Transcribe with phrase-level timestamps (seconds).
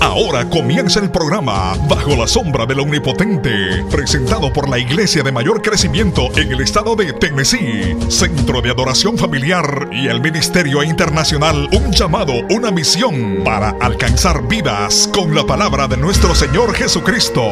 [0.00, 5.60] Ahora comienza el programa Bajo la sombra del Omnipotente, presentado por la iglesia de mayor
[5.60, 11.92] crecimiento en el estado de Tennessee, Centro de Adoración Familiar y el Ministerio Internacional Un
[11.92, 17.42] llamado, una misión para alcanzar vidas con la palabra de nuestro Señor Jesucristo,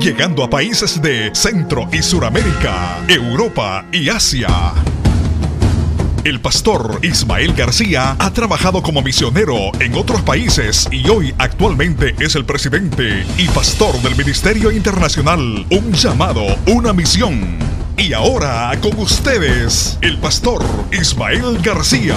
[0.00, 4.48] llegando a países de Centro y Suramérica, Europa y Asia.
[6.24, 12.34] El pastor Ismael García ha trabajado como misionero en otros países y hoy actualmente es
[12.34, 17.58] el presidente y pastor del Ministerio Internacional Un llamado, una misión.
[17.96, 20.62] Y ahora con ustedes, el pastor
[20.92, 22.16] Ismael García.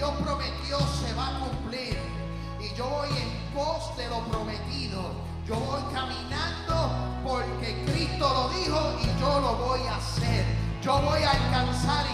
[0.00, 1.98] Dios prometió se va a cumplir.
[2.58, 5.12] Y yo voy en pos de lo prometido.
[5.46, 10.46] Yo voy caminando porque Cristo lo dijo y yo lo voy a hacer.
[10.80, 12.06] Yo voy a alcanzar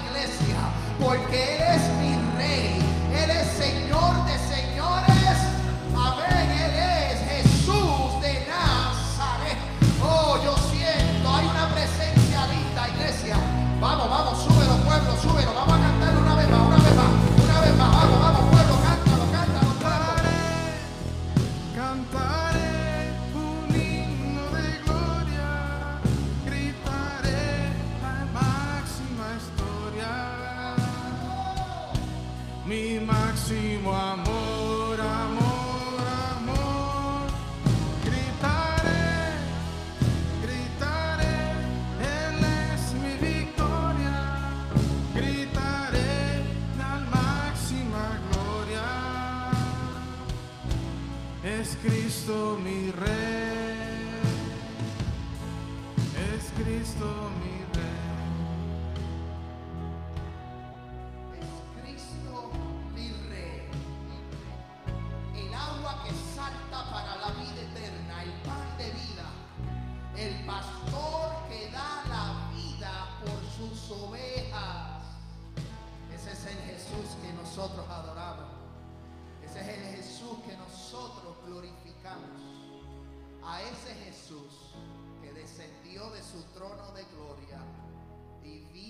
[52.27, 53.26] Cristo mi rey.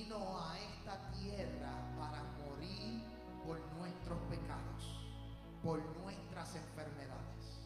[0.06, 3.02] Vino a esta tierra para morir
[3.44, 5.02] por nuestros pecados,
[5.62, 7.58] por nuestras enfermedades.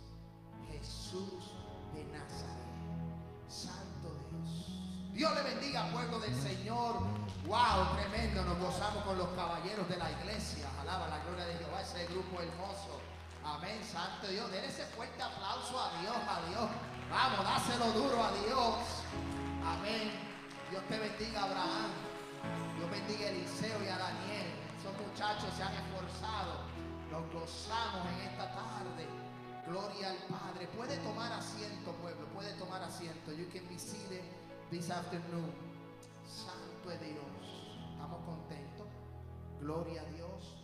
[0.70, 1.52] Jesús
[1.92, 5.12] de Nazaret, Santo Dios.
[5.12, 7.00] Dios le bendiga, pueblo del Señor.
[7.46, 8.42] Wow, tremendo.
[8.44, 10.66] Nos gozamos con los caballeros de la iglesia.
[10.80, 13.00] Alaba la gloria de Jehová, ese grupo hermoso.
[13.44, 14.50] Amén, Santo Dios.
[14.50, 16.70] Den ese fuerte aplauso a Dios, a Dios.
[17.10, 18.76] Vamos, dáselo duro a Dios.
[19.66, 20.12] Amén.
[20.70, 22.09] Dios te bendiga, Abraham.
[22.76, 24.46] Dios bendiga a Eliseo y a Daniel.
[24.78, 26.64] Esos muchachos se han esforzado.
[27.10, 29.06] Nos gozamos en esta tarde.
[29.66, 30.66] Gloria al Padre.
[30.68, 32.26] Puede tomar asiento, pueblo.
[32.28, 33.32] Puede tomar asiento.
[33.32, 34.24] You can be seated
[34.70, 35.52] this afternoon.
[36.24, 37.24] Santo es Dios.
[37.92, 38.86] Estamos contentos.
[39.60, 40.56] Gloria a Dios.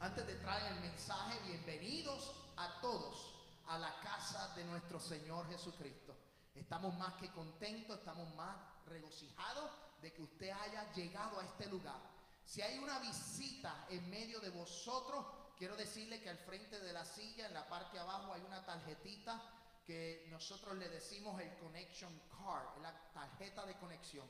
[0.00, 3.34] Antes de traer el mensaje, bienvenidos a todos
[3.68, 6.16] a la casa de nuestro Señor Jesucristo.
[6.54, 8.56] Estamos más que contentos, estamos más
[8.86, 9.70] regocijados
[10.02, 12.00] de que usted haya llegado a este lugar.
[12.44, 15.24] Si hay una visita en medio de vosotros,
[15.56, 18.64] quiero decirle que al frente de la silla, en la parte de abajo, hay una
[18.66, 19.40] tarjetita
[19.86, 24.26] que nosotros le decimos el connection card, la tarjeta de conexión.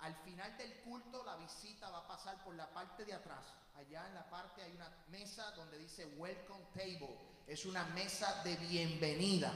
[0.00, 3.44] Al final del culto, la visita va a pasar por la parte de atrás.
[3.76, 7.16] Allá en la parte hay una mesa donde dice Welcome Table.
[7.46, 9.52] Es una mesa de bienvenida.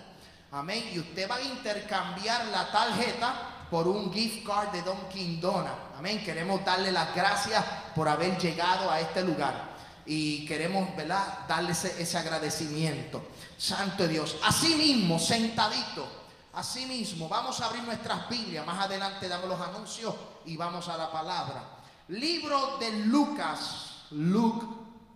[0.50, 0.90] Amén.
[0.92, 5.96] Y usted va a intercambiar la tarjeta por un gift card de Dunkin' Donut.
[5.96, 6.24] Amén.
[6.24, 7.64] Queremos darle las gracias
[7.94, 9.70] por haber llegado a este lugar.
[10.04, 11.46] Y queremos, ¿verdad?
[11.46, 13.22] Darle ese, ese agradecimiento.
[13.56, 14.36] Santo Dios.
[14.42, 16.21] Así mismo, sentadito.
[16.52, 18.66] Así mismo, vamos a abrir nuestras Biblias.
[18.66, 20.14] Más adelante damos los anuncios
[20.44, 21.64] y vamos a la palabra.
[22.08, 24.66] Libro de Lucas, Luke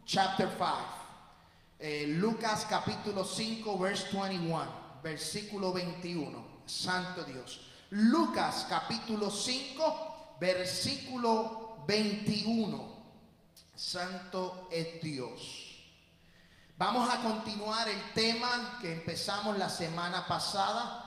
[0.07, 0.67] chapter 5.
[1.79, 4.87] Eh, Lucas capítulo 5, verse 21.
[5.03, 6.47] versículo 21.
[6.65, 7.61] Santo Dios.
[7.91, 12.97] Lucas capítulo 5, versículo 21.
[13.75, 15.67] Santo es Dios.
[16.79, 21.06] Vamos a continuar el tema que empezamos la semana pasada,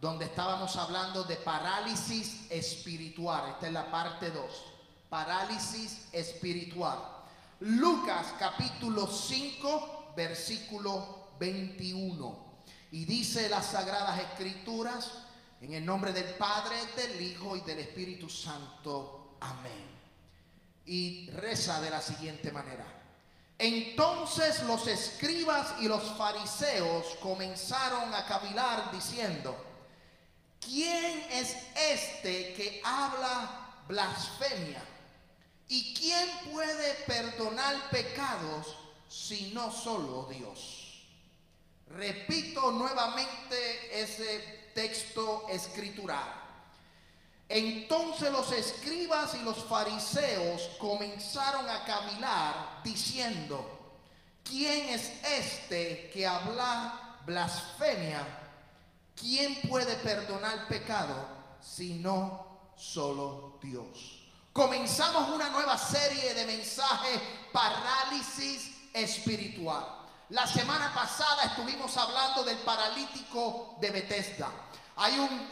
[0.00, 3.50] donde estábamos hablando de parálisis espiritual.
[3.50, 4.44] Esta es la parte 2.
[5.10, 6.98] Parálisis espiritual.
[7.60, 12.50] Lucas capítulo 5, versículo 21.
[12.92, 15.10] Y dice las sagradas escrituras,
[15.60, 19.36] en el nombre del Padre, del Hijo y del Espíritu Santo.
[19.40, 19.90] Amén.
[20.86, 22.86] Y reza de la siguiente manera.
[23.58, 29.69] Entonces los escribas y los fariseos comenzaron a cavilar diciendo,
[30.60, 34.82] ¿quién es este que habla blasfemia?
[35.68, 38.76] ¿Y quién puede perdonar pecados
[39.08, 41.06] si no solo Dios?
[41.88, 46.40] Repito nuevamente ese texto escritural.
[47.48, 53.98] Entonces los escribas y los fariseos comenzaron a cavilar diciendo,
[54.44, 58.39] ¿quién es este que habla blasfemia?
[59.20, 61.14] ¿Quién puede perdonar pecado
[61.62, 64.18] si no solo Dios?
[64.52, 67.20] Comenzamos una nueva serie de mensajes
[67.52, 69.86] parálisis espiritual.
[70.30, 74.48] La semana pasada estuvimos hablando del paralítico de Bethesda.
[74.96, 75.48] Hay un,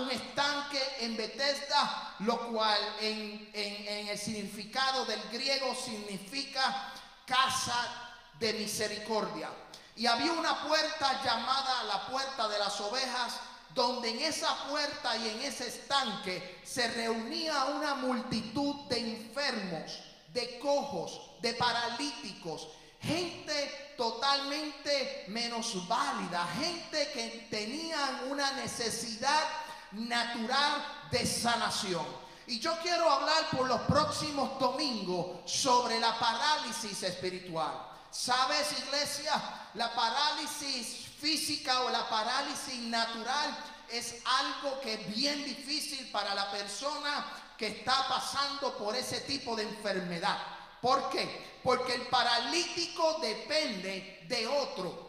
[0.00, 6.92] un estanque en Bethesda, lo cual en- en el significado del griego significa
[7.26, 9.50] casa de misericordia.
[9.98, 13.40] Y había una puerta llamada la puerta de las ovejas,
[13.74, 19.98] donde en esa puerta y en ese estanque se reunía una multitud de enfermos,
[20.32, 22.68] de cojos, de paralíticos,
[23.00, 29.48] gente totalmente menos válida, gente que tenían una necesidad
[29.90, 32.06] natural de sanación.
[32.46, 37.97] Y yo quiero hablar por los próximos domingos sobre la parálisis espiritual.
[38.10, 39.32] ¿Sabes, iglesia?
[39.74, 43.56] La parálisis física o la parálisis natural
[43.90, 47.26] es algo que es bien difícil para la persona
[47.56, 50.38] que está pasando por ese tipo de enfermedad.
[50.80, 51.58] ¿Por qué?
[51.62, 55.08] Porque el paralítico depende de otro.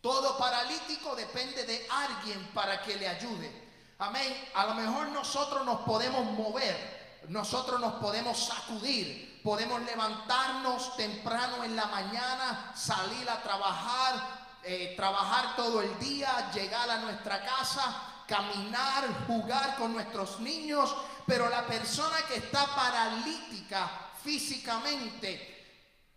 [0.00, 3.70] Todo paralítico depende de alguien para que le ayude.
[3.98, 4.50] Amén.
[4.54, 11.76] A lo mejor nosotros nos podemos mover, nosotros nos podemos sacudir, podemos levantarnos temprano en
[11.76, 19.26] la mañana, salir a trabajar, eh, trabajar todo el día, llegar a nuestra casa, caminar,
[19.26, 20.94] jugar con nuestros niños,
[21.26, 23.90] pero la persona que está paralítica
[24.22, 25.50] físicamente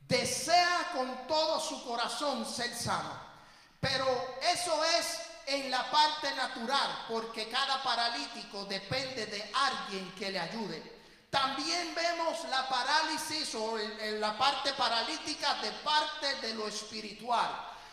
[0.07, 3.33] desea con todo su corazón ser sano.
[3.79, 4.05] Pero
[4.53, 10.92] eso es en la parte natural, porque cada paralítico depende de alguien que le ayude.
[11.33, 13.75] También vemos la parálisis o
[14.19, 17.49] la parte paralítica de parte de lo espiritual.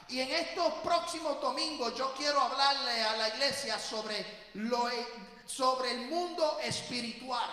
[0.08, 4.90] Y en estos próximos domingos yo quiero hablarle a la iglesia sobre, lo,
[5.46, 7.48] sobre el mundo espiritual.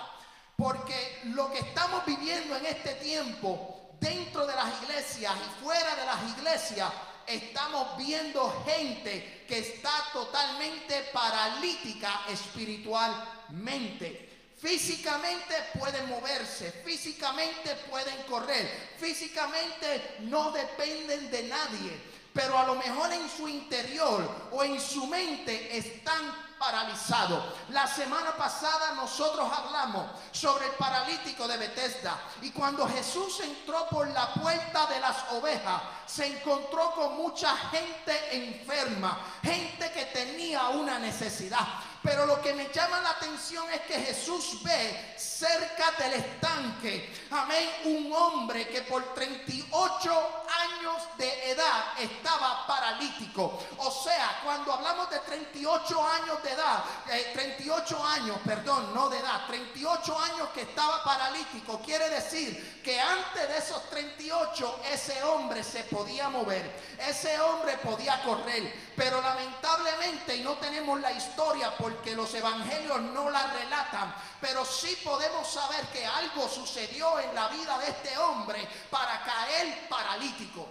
[0.57, 6.05] Porque lo que estamos viviendo en este tiempo, dentro de las iglesias y fuera de
[6.05, 6.91] las iglesias,
[7.25, 14.26] estamos viendo gente que está totalmente paralítica espiritualmente.
[14.57, 22.01] Físicamente pueden moverse, físicamente pueden correr, físicamente no dependen de nadie,
[22.33, 27.53] pero a lo mejor en su interior o en su mente están paralizados.
[27.69, 34.07] La semana pasada nosotros hablamos sobre el paralítico de Bethesda y cuando Jesús entró por
[34.07, 40.97] la puerta de las ovejas, se encontró con mucha gente enferma, gente que tenía una
[40.97, 41.67] necesidad.
[42.03, 47.69] Pero lo que me llama la atención es que Jesús ve cerca del estanque, amén,
[47.85, 53.59] un hombre que por 38 años de edad estaba paralítico.
[53.77, 59.19] O sea, cuando hablamos de 38 años de edad, eh, 38 años, perdón, no de
[59.19, 65.61] edad, 38 años que estaba paralítico, quiere decir que antes de esos 38 ese hombre
[65.61, 66.71] se podía mover,
[67.05, 73.29] ese hombre podía correr, pero lamentablemente y no tenemos la historia porque los evangelios no
[73.29, 78.65] la relatan, pero sí podemos saber que algo sucedió en la vida de este hombre
[78.89, 80.65] para caer paralítico.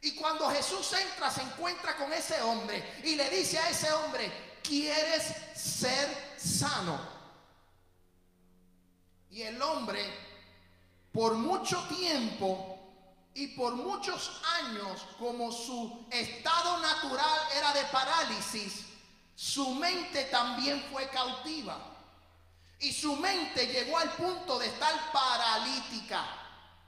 [0.00, 4.58] Y cuando Jesús entra, se encuentra con ese hombre y le dice a ese hombre,
[4.60, 5.22] ¿quieres
[5.54, 6.98] ser sano?
[9.30, 10.27] Y el hombre,
[11.12, 12.74] por mucho tiempo,
[13.38, 18.86] Y por muchos años, como su estado natural era de parálisis,
[19.36, 21.78] su mente también fue cautiva.
[22.80, 26.24] Y su mente llegó al punto de estar paralítica,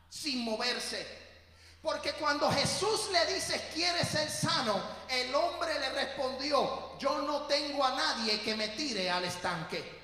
[0.08, 1.20] sin moverse.
[1.80, 4.82] Porque cuando Jesús le dice, ¿quieres ser sano?
[5.08, 10.00] El hombre le respondió, yo no tengo a nadie que me tire al estanque.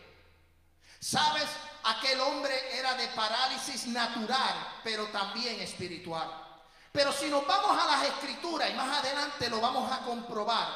[1.01, 1.49] ¿Sabes?
[1.89, 6.29] Aquel hombre era de parálisis natural, pero también espiritual.
[6.91, 10.67] Pero si nos vamos a las escrituras, y más adelante lo vamos a comprobar,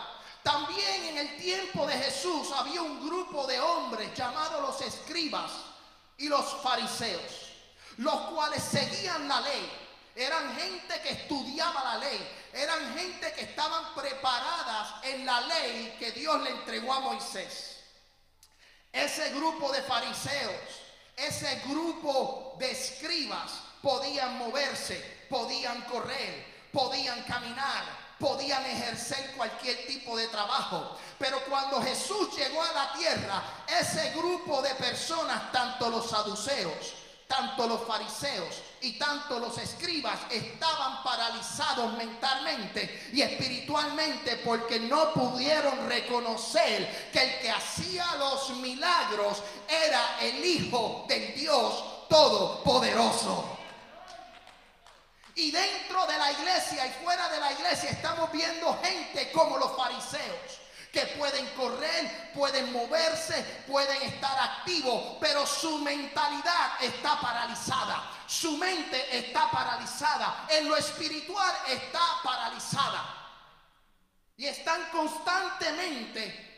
[0.42, 5.50] también en el tiempo de Jesús había un grupo de hombres llamados los escribas
[6.16, 7.50] y los fariseos,
[7.96, 9.72] los cuales seguían la ley.
[10.14, 16.12] Eran gente que estudiaba la ley, eran gente que estaban preparadas en la ley que
[16.12, 17.78] Dios le entregó a Moisés.
[18.92, 20.79] Ese grupo de fariseos,
[21.26, 27.84] ese grupo de escribas podían moverse, podían correr, podían caminar,
[28.18, 30.96] podían ejercer cualquier tipo de trabajo.
[31.18, 33.42] Pero cuando Jesús llegó a la tierra,
[33.80, 36.94] ese grupo de personas, tanto los saduceos,
[37.30, 45.88] tanto los fariseos y tanto los escribas estaban paralizados mentalmente y espiritualmente porque no pudieron
[45.88, 53.58] reconocer que el que hacía los milagros era el Hijo del Dios Todopoderoso.
[55.36, 59.76] Y dentro de la iglesia y fuera de la iglesia estamos viendo gente como los
[59.76, 60.58] fariseos
[60.92, 68.10] que pueden correr, pueden moverse, pueden estar activos, pero su mentalidad está paralizada.
[68.26, 70.46] Su mente está paralizada.
[70.48, 73.04] En lo espiritual está paralizada.
[74.36, 76.50] Y están constantemente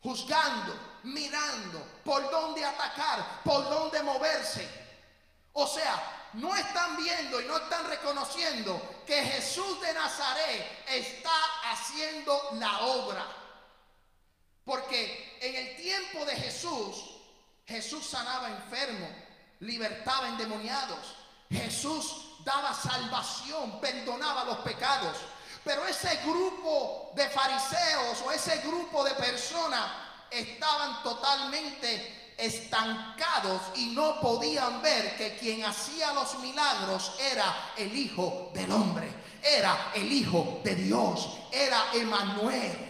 [0.00, 4.68] juzgando, mirando por dónde atacar, por dónde moverse.
[5.52, 11.32] O sea, no están viendo y no están reconociendo que Jesús de Nazaret está
[11.64, 13.26] haciendo la obra.
[14.68, 17.16] Porque en el tiempo de Jesús,
[17.66, 19.08] Jesús sanaba enfermos,
[19.60, 21.16] libertaba endemoniados.
[21.50, 25.16] Jesús daba salvación, perdonaba los pecados.
[25.64, 29.90] Pero ese grupo de fariseos o ese grupo de personas
[30.30, 38.50] estaban totalmente estancados y no podían ver que quien hacía los milagros era el Hijo
[38.52, 39.08] del Hombre,
[39.42, 42.87] era el Hijo de Dios, era Emanuel.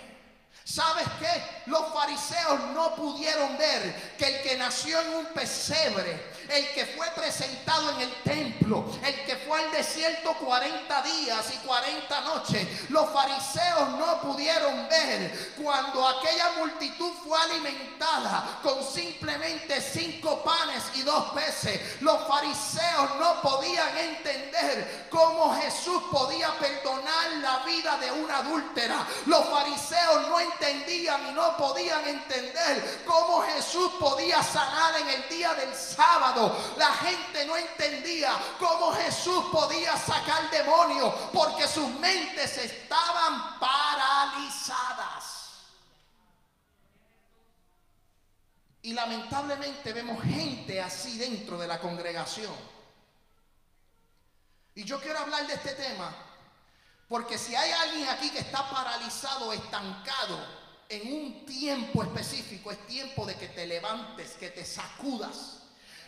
[0.68, 1.70] ¿Sabes qué?
[1.70, 7.06] Los fariseos no pudieron ver que el que nació en un pesebre, el que fue
[7.10, 13.10] presentado en el templo, el que fue al desierto 40 días y 40 noches, los
[13.10, 21.32] fariseos no pudieron ver cuando aquella multitud fue alimentada con simplemente cinco panes y dos
[21.32, 22.00] peces.
[22.00, 29.06] Los fariseos no podían entender cómo Jesús podía perdonar la vida de una adúltera.
[29.26, 35.54] Los fariseos no entendían y no podían entender cómo Jesús podía sanar en el día
[35.54, 36.37] del sábado
[36.76, 45.24] la gente no entendía cómo Jesús podía sacar demonios porque sus mentes estaban paralizadas.
[48.82, 52.54] Y lamentablemente vemos gente así dentro de la congregación.
[54.74, 56.14] Y yo quiero hablar de este tema
[57.08, 60.38] porque si hay alguien aquí que está paralizado, estancado
[60.90, 65.57] en un tiempo específico, es tiempo de que te levantes, que te sacudas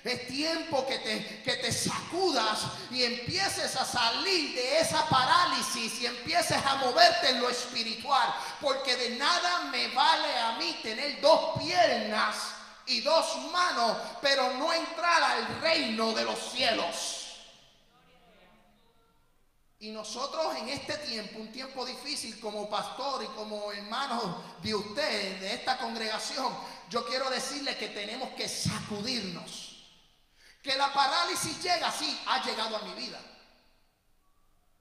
[0.02, 6.07] es tiempo que te, que te sacudas y empieces a salir de esa parálisis y
[6.07, 8.35] empieces a moverte en lo espiritual.
[8.61, 12.37] Porque de nada me vale a mí tener dos piernas
[12.87, 17.16] y dos manos, pero no entrar al reino de los cielos.
[19.80, 25.40] Y nosotros en este tiempo, un tiempo difícil como pastor y como hermanos de ustedes,
[25.40, 26.54] de esta congregación,
[26.88, 29.70] yo quiero decirles que tenemos que sacudirnos
[30.62, 33.19] que la parálisis llega, sí, ha llegado a mi vida.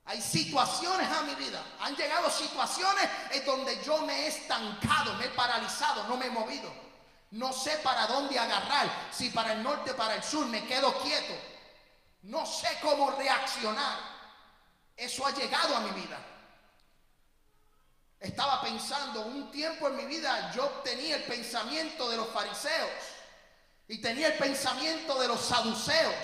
[0.05, 1.63] Hay situaciones a mi vida.
[1.81, 6.31] Han llegado situaciones en donde yo me he estancado, me he paralizado, no me he
[6.31, 6.74] movido.
[7.31, 11.33] No sé para dónde agarrar, si para el norte para el sur, me quedo quieto.
[12.24, 14.00] No sé cómo reaccionar.
[14.98, 16.19] Eso ha llegado a mi vida.
[18.19, 22.89] Estaba pensando, un tiempo en mi vida yo tenía el pensamiento de los fariseos.
[23.89, 26.15] Y tenía el pensamiento de los saduceos.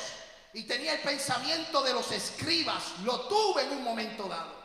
[0.53, 2.99] Y tenía el pensamiento de los escribas.
[3.03, 4.63] Lo tuve en un momento dado.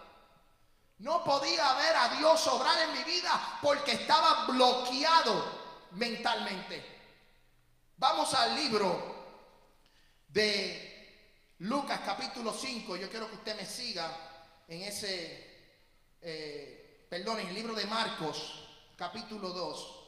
[0.99, 5.61] No podía ver a Dios obrar en mi vida porque estaba bloqueado
[5.93, 6.85] mentalmente.
[7.97, 9.19] Vamos al libro
[10.29, 10.91] de
[11.61, 14.15] Lucas capítulo 5, yo quiero que usted me siga
[14.69, 15.73] en ese,
[16.21, 20.00] eh, perdón, en el libro de Marcos capítulo 2.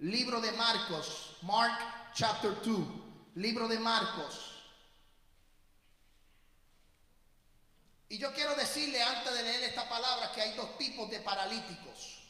[0.00, 1.78] Libro de Marcos, Mark
[2.14, 2.78] chapter 2,
[3.34, 4.62] libro de Marcos.
[8.08, 12.22] Y yo quiero decirle antes de leer esta palabra que hay dos tipos de paralíticos.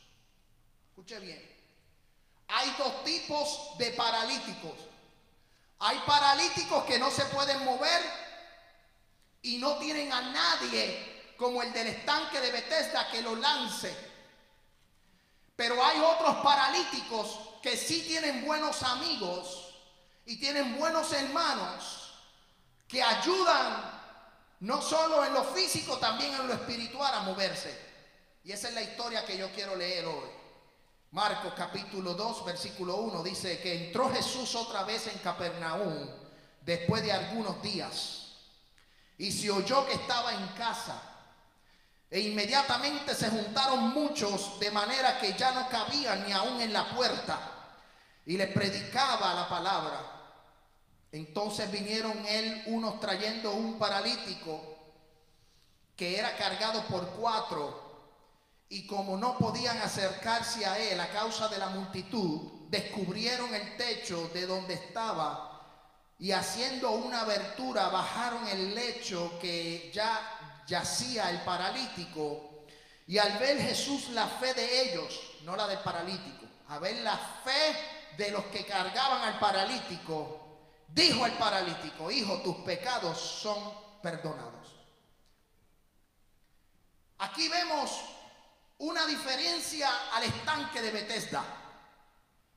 [0.89, 1.49] Escuche bien.
[2.49, 4.75] Hay dos tipos de paralíticos.
[5.79, 8.03] Hay paralíticos que no se pueden mover
[9.43, 13.97] y no tienen a nadie como el del estanque de Bethesda que lo lance.
[15.55, 19.75] Pero hay otros paralíticos que sí tienen buenos amigos
[20.27, 22.15] y tienen buenos hermanos
[22.89, 24.01] que ayudan
[24.61, 27.91] no solo en lo físico, también en lo espiritual a moverse.
[28.45, 30.29] Y esa es la historia que yo quiero leer hoy.
[31.13, 36.09] Marcos capítulo 2, versículo 1 dice que entró Jesús otra vez en Capernaum
[36.63, 38.21] después de algunos días
[39.19, 41.10] y se oyó que estaba en casa.
[42.11, 46.89] E inmediatamente se juntaron muchos de manera que ya no cabían ni aún en la
[46.91, 47.39] puerta
[48.27, 50.21] y le predicaba la palabra.
[51.13, 54.61] Entonces vinieron él unos trayendo un paralítico
[55.95, 57.91] que era cargado por cuatro
[58.69, 64.31] y como no podían acercarse a él a causa de la multitud, descubrieron el techo
[64.33, 65.51] de donde estaba
[66.19, 70.40] y haciendo una abertura bajaron el lecho que ya
[70.71, 72.65] yacía el paralítico
[73.07, 77.19] y al ver Jesús la fe de ellos, no la del paralítico, a ver la
[77.19, 80.41] fe de los que cargaban al paralítico,
[80.93, 83.73] Dijo el paralítico, hijo, tus pecados son
[84.03, 84.75] perdonados.
[87.19, 87.93] Aquí vemos
[88.79, 91.45] una diferencia al estanque de Bethesda.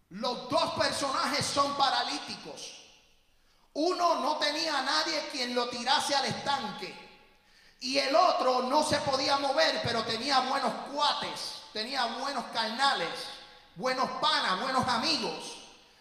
[0.10, 2.80] Los dos personajes son paralíticos.
[3.74, 7.03] Uno no tenía a nadie quien lo tirase al estanque.
[7.84, 13.10] Y el otro no se podía mover, pero tenía buenos cuates, tenía buenos carnales,
[13.76, 15.58] buenos panas, buenos amigos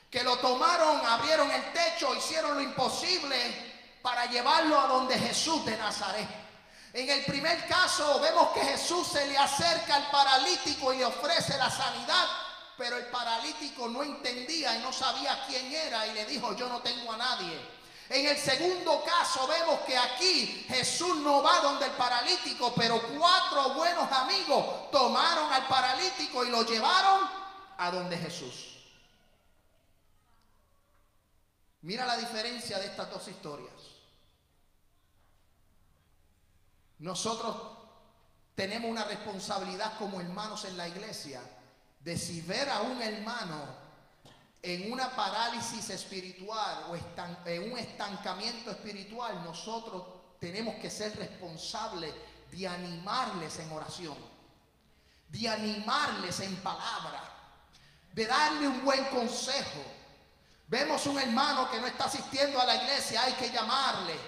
[0.09, 5.77] que lo tomaron, abrieron el techo, hicieron lo imposible para llevarlo a donde Jesús de
[5.77, 6.29] Nazaret.
[6.93, 11.59] En el primer caso vemos que Jesús se le acerca al paralítico y le ofrece
[11.59, 12.29] la sanidad,
[12.79, 16.81] pero el paralítico no entendía y no sabía quién era y le dijo, yo no
[16.81, 17.82] tengo a nadie.
[18.13, 23.73] En el segundo caso vemos que aquí Jesús no va donde el paralítico, pero cuatro
[23.73, 27.27] buenos amigos tomaron al paralítico y lo llevaron
[27.79, 28.77] a donde Jesús.
[31.81, 33.73] Mira la diferencia de estas dos historias.
[36.99, 37.57] Nosotros
[38.55, 41.41] tenemos una responsabilidad como hermanos en la iglesia
[42.01, 43.82] de si ver a un hermano
[44.63, 46.97] en una parálisis espiritual o
[47.47, 50.05] en un estancamiento espiritual, nosotros
[50.39, 52.15] tenemos que ser responsables
[52.51, 54.17] de animarles en oración,
[55.29, 57.23] de animarles en palabra,
[58.13, 59.83] de darle un buen consejo
[60.73, 64.19] Vemos un hermano que no está asistiendo a la iglesia, hay que llamarle.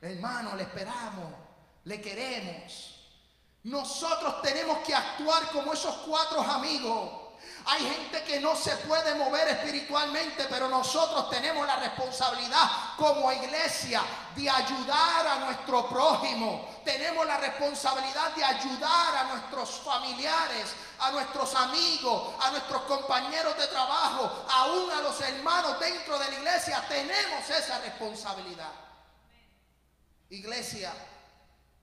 [0.00, 1.34] Hermano, le esperamos,
[1.84, 3.10] le queremos.
[3.64, 7.21] Nosotros tenemos que actuar como esos cuatro amigos.
[7.64, 14.02] Hay gente que no se puede mover espiritualmente, pero nosotros tenemos la responsabilidad como iglesia
[14.34, 16.68] de ayudar a nuestro prójimo.
[16.84, 23.66] Tenemos la responsabilidad de ayudar a nuestros familiares, a nuestros amigos, a nuestros compañeros de
[23.68, 26.84] trabajo, aún a los hermanos dentro de la iglesia.
[26.88, 28.72] Tenemos esa responsabilidad.
[30.30, 30.92] Iglesia,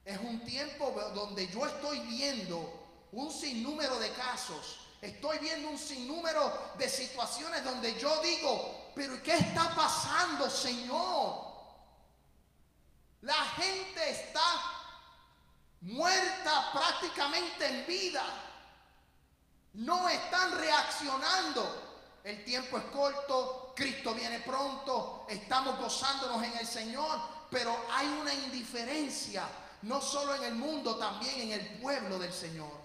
[0.04, 6.72] es un tiempo donde yo estoy viendo un sinnúmero de casos Estoy viendo un sinnúmero
[6.78, 11.50] de situaciones donde yo digo, pero ¿qué está pasando, Señor?
[13.22, 14.42] La gente está
[15.82, 18.24] muerta prácticamente en vida.
[19.74, 21.86] No están reaccionando.
[22.24, 27.18] El tiempo es corto, Cristo viene pronto, estamos gozándonos en el Señor,
[27.50, 29.48] pero hay una indiferencia,
[29.84, 32.79] no solo en el mundo, también en el pueblo del Señor.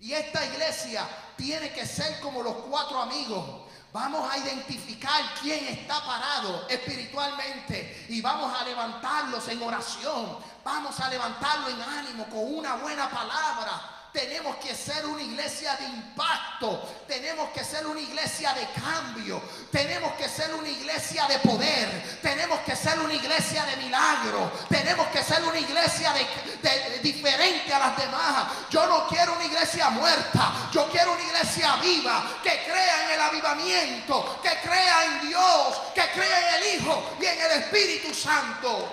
[0.00, 3.62] Y esta iglesia tiene que ser como los cuatro amigos.
[3.92, 10.38] Vamos a identificar quién está parado espiritualmente y vamos a levantarlos en oración.
[10.62, 13.97] Vamos a levantarlo en ánimo con una buena palabra.
[14.18, 17.04] Tenemos que ser una iglesia de impacto.
[17.06, 22.58] Tenemos que ser una iglesia de cambio, tenemos que ser una iglesia de poder, tenemos
[22.66, 27.96] que ser una iglesia de milagro, tenemos que ser una iglesia de- diferente a las
[27.96, 28.48] demás.
[28.70, 33.20] Yo no quiero una iglesia muerta, yo quiero una iglesia viva, que crea en el
[33.20, 38.88] avivamiento, que crea en Dios, que crea en el Hijo y en el Espíritu Santo.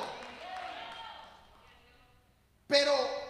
[2.67, 3.24] Pero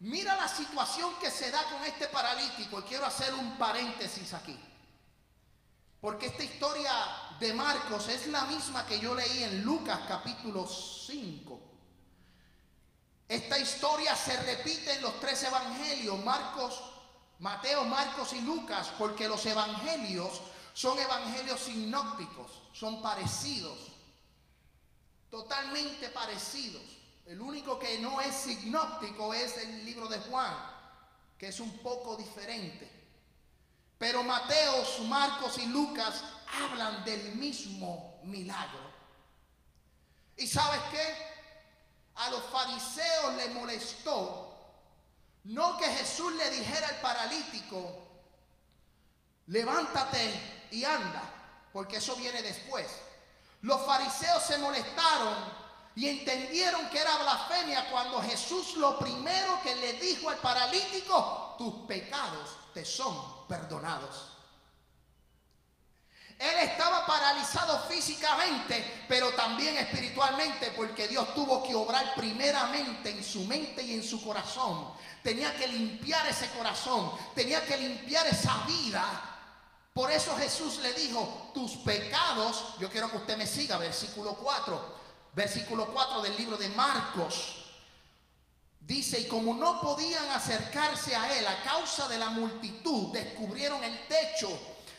[0.00, 4.56] Mira la situación que se da con este paralítico y quiero hacer un paréntesis aquí.
[6.00, 6.92] Porque esta historia
[7.40, 11.60] de Marcos es la misma que yo leí en Lucas capítulo 5.
[13.26, 16.80] Esta historia se repite en los tres evangelios, Marcos,
[17.40, 20.40] Mateo, Marcos y Lucas, porque los evangelios
[20.72, 23.76] son evangelios sinópticos, son parecidos,
[25.28, 26.97] totalmente parecidos.
[27.28, 30.54] El único que no es sinóptico es el libro de Juan,
[31.36, 32.90] que es un poco diferente.
[33.98, 36.24] Pero Mateos, Marcos y Lucas
[36.62, 38.90] hablan del mismo milagro.
[40.38, 41.16] ¿Y sabes qué?
[42.14, 44.48] A los fariseos les molestó
[45.44, 48.06] no que Jesús le dijera al paralítico,
[49.48, 51.22] levántate y anda,
[51.74, 52.86] porque eso viene después.
[53.60, 55.67] Los fariseos se molestaron
[55.98, 61.74] y entendieron que era blasfemia cuando Jesús lo primero que le dijo al paralítico, tus
[61.88, 64.28] pecados te son perdonados.
[66.38, 73.40] Él estaba paralizado físicamente, pero también espiritualmente, porque Dios tuvo que obrar primeramente en su
[73.46, 74.92] mente y en su corazón.
[75.24, 79.36] Tenía que limpiar ese corazón, tenía que limpiar esa vida.
[79.92, 84.97] Por eso Jesús le dijo, tus pecados, yo quiero que usted me siga, versículo 4,
[85.38, 87.54] versículo 4 del libro de Marcos.
[88.80, 94.06] Dice, y como no podían acercarse a él a causa de la multitud, descubrieron el
[94.08, 94.48] techo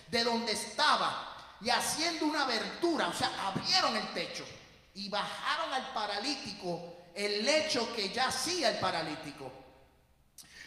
[0.07, 4.45] de donde estaba y haciendo una abertura, o sea, abrieron el techo
[4.93, 9.51] y bajaron al paralítico el lecho que ya hacía el paralítico.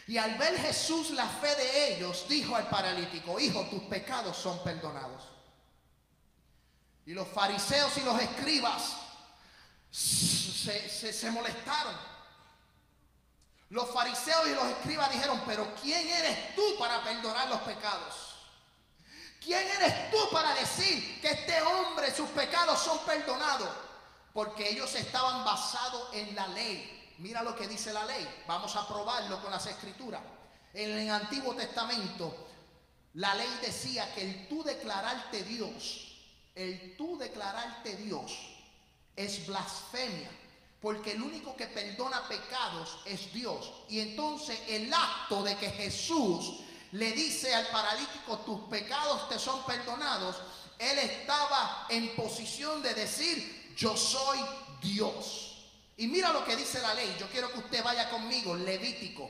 [0.05, 4.63] Y al ver Jesús la fe de ellos, dijo al paralítico, hijo, tus pecados son
[4.63, 5.23] perdonados.
[7.07, 9.02] Y los fariseos y los escribas
[9.93, 11.95] se, se- se molestaron.
[13.69, 18.35] Los fariseos y los escribas dijeron, pero ¿quién eres tú para perdonar los pecados?
[19.43, 23.69] ¿Quién eres tú para decir que este hombre sus pecados son perdonados?
[24.31, 27.13] Porque ellos estaban basados en la ley.
[27.19, 28.43] Mira lo que dice la ley.
[28.47, 30.21] Vamos a probarlo con las escrituras.
[30.73, 32.47] En el Antiguo Testamento,
[33.15, 36.15] la ley decía que el tú declararte Dios,
[36.55, 38.31] el tú declararte Dios
[39.15, 40.29] es blasfemia.
[40.81, 43.71] Porque el único que perdona pecados es Dios.
[43.87, 46.59] Y entonces el acto de que Jesús
[46.91, 50.35] le dice al paralítico, tus pecados te son perdonados,
[50.77, 54.39] él estaba en posición de decir, yo soy
[54.81, 55.53] Dios.
[55.97, 57.15] Y mira lo que dice la ley.
[57.19, 59.29] Yo quiero que usted vaya conmigo, Levítico.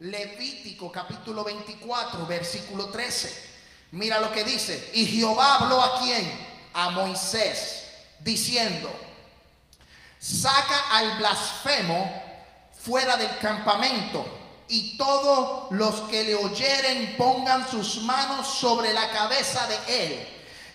[0.00, 3.50] Levítico capítulo 24, versículo 13.
[3.92, 4.90] Mira lo que dice.
[4.94, 6.48] Y Jehová habló a quién?
[6.72, 7.79] A Moisés,
[8.20, 8.90] diciendo,
[10.18, 12.22] saca al blasfemo
[12.78, 14.24] fuera del campamento
[14.68, 20.28] y todos los que le oyeren pongan sus manos sobre la cabeza de él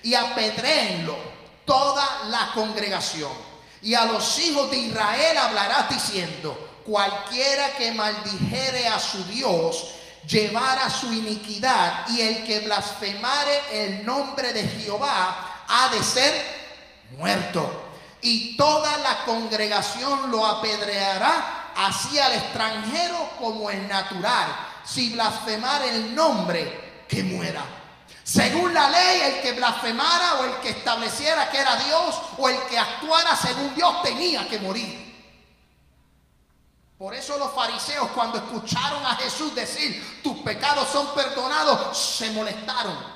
[0.03, 1.15] y apedréenlo
[1.65, 3.31] toda la congregación.
[3.81, 9.91] Y a los hijos de Israel hablarás diciendo, cualquiera que maldijere a su Dios,
[10.27, 16.64] llevará su iniquidad y el que blasfemare el nombre de Jehová ha de ser
[17.11, 17.83] muerto.
[18.21, 24.47] Y toda la congregación lo apedreará así al extranjero como el natural.
[24.83, 27.63] Si blasfemar el nombre, que muera.
[28.23, 32.59] Según la ley, el que blasfemara o el que estableciera que era Dios o el
[32.63, 35.05] que actuara según Dios tenía que morir.
[36.97, 43.14] Por eso los fariseos cuando escucharon a Jesús decir, tus pecados son perdonados, se molestaron.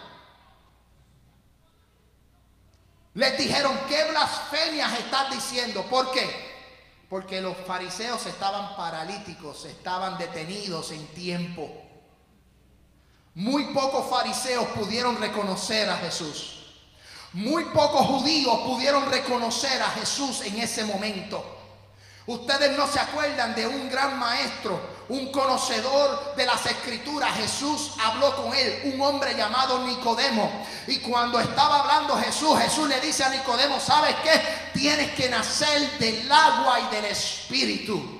[3.15, 5.84] Les dijeron, ¿qué blasfemias estás diciendo?
[5.84, 6.50] ¿Por qué?
[7.10, 11.69] Porque los fariseos estaban paralíticos, estaban detenidos en tiempo.
[13.34, 16.56] Muy pocos fariseos pudieron reconocer a Jesús.
[17.34, 21.43] Muy pocos judíos pudieron reconocer a Jesús en ese momento.
[22.26, 27.36] Ustedes no se acuerdan de un gran maestro, un conocedor de las escrituras.
[27.36, 30.65] Jesús habló con él, un hombre llamado Nicodemo.
[30.88, 34.80] Y cuando estaba hablando Jesús, Jesús le dice a Nicodemo, ¿sabes qué?
[34.80, 38.19] Tienes que nacer del agua y del espíritu.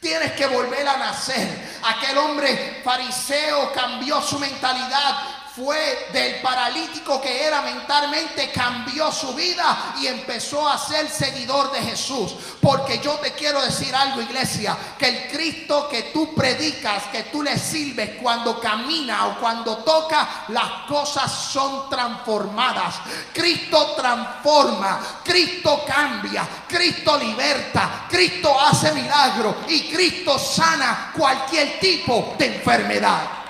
[0.00, 1.78] Tienes que volver a nacer.
[1.82, 5.35] Aquel hombre fariseo cambió su mentalidad.
[5.56, 11.80] Fue del paralítico que era mentalmente, cambió su vida y empezó a ser seguidor de
[11.80, 12.34] Jesús.
[12.60, 17.42] Porque yo te quiero decir algo, iglesia, que el Cristo que tú predicas, que tú
[17.42, 22.96] le sirves cuando camina o cuando toca, las cosas son transformadas.
[23.32, 32.56] Cristo transforma, Cristo cambia, Cristo liberta, Cristo hace milagros y Cristo sana cualquier tipo de
[32.56, 33.45] enfermedad.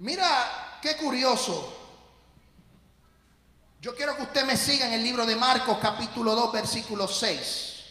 [0.00, 1.76] Mira qué curioso.
[3.80, 7.84] Yo quiero que usted me siga en el libro de Marcos capítulo 2 versículo 6.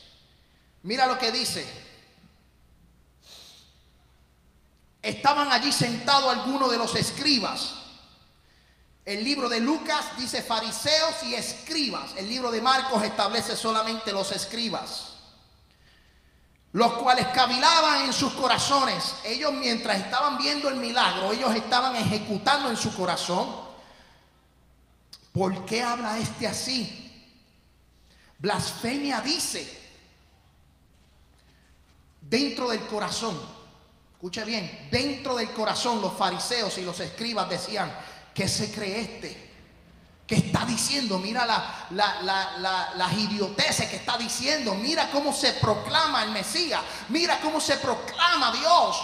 [0.83, 1.67] Mira lo que dice.
[5.01, 7.75] Estaban allí sentados algunos de los escribas.
[9.05, 12.15] El libro de Lucas dice fariseos y escribas.
[12.17, 15.18] El libro de Marcos establece solamente los escribas
[16.71, 19.15] los cuales cavilaban en sus corazones.
[19.23, 23.47] Ellos mientras estaban viendo el milagro, ellos estaban ejecutando en su corazón.
[25.33, 27.05] ¿Por qué habla este así?
[28.37, 29.77] Blasfemia dice
[32.21, 33.39] dentro del corazón.
[34.13, 37.91] Escuche bien, dentro del corazón los fariseos y los escribas decían,
[38.33, 39.48] ¿qué se cree este?
[40.29, 45.53] Que está diciendo, mira la, la, la, las idioteces que está diciendo, mira cómo se
[45.53, 48.95] proclama el Mesías, mira cómo se proclama Dios,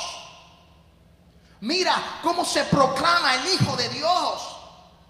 [1.62, 4.55] mira cómo se proclama el Hijo de Dios.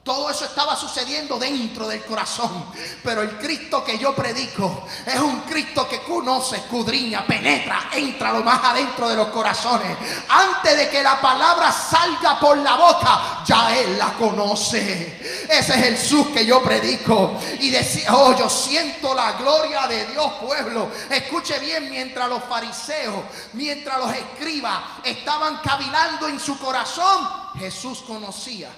[0.06, 2.66] Todo eso estaba sucediendo dentro del corazón.
[3.04, 8.44] Pero el Cristo que yo predico es un Cristo que conoce, escudriña, penetra, entra lo
[8.44, 9.98] más adentro de los corazones.
[10.30, 15.48] Antes de que la palabra salga por la boca, ya Él la conoce.
[15.50, 17.40] Ese es el Jesús que yo predico.
[17.60, 20.88] Y decía, oh, yo siento la gloria de Dios, pueblo.
[21.10, 28.70] Escuche bien, mientras los fariseos, mientras los escribas estaban cavilando en su corazón, Jesús conocía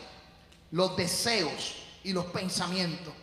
[0.71, 3.13] los deseos y los pensamientos.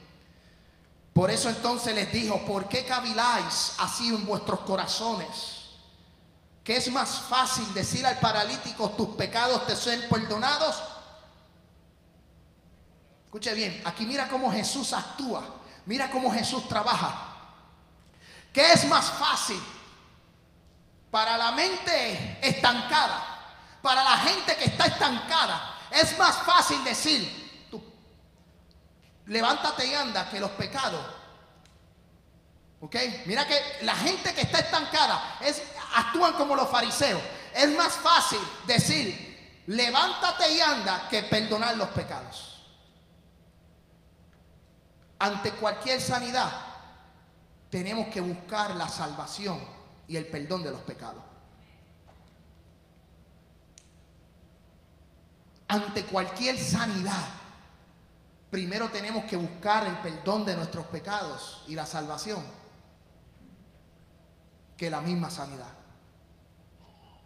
[1.13, 5.29] Por eso entonces les dijo, ¿por qué caviláis así en vuestros corazones?
[6.65, 10.83] Que es más fácil decir al paralítico, tus pecados te son perdonados.
[13.27, 15.45] Escuche bien, aquí mira cómo Jesús actúa,
[15.87, 17.31] mira cómo Jesús trabaja.
[18.53, 19.61] ¿Qué es más fácil
[21.11, 23.23] para la mente estancada?
[23.83, 27.45] Para la gente que está estancada, es más fácil decir,
[29.27, 31.05] levántate y anda que los pecados.
[32.81, 32.97] ¿Ok?
[33.27, 35.63] Mira que la gente que está estancada es,
[35.95, 37.23] actúan como los fariseos.
[37.55, 42.67] Es más fácil decir, levántate y anda que perdonar los pecados.
[45.19, 46.51] Ante cualquier sanidad,
[47.71, 49.59] tenemos que buscar la salvación
[50.07, 51.23] y el perdón de los pecados.
[55.69, 57.25] Ante cualquier sanidad,
[58.51, 62.45] primero tenemos que buscar el perdón de nuestros pecados y la salvación
[64.77, 65.73] que la misma sanidad.